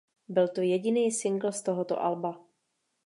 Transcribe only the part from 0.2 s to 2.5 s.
Byl to jediný singl z tohoto alba.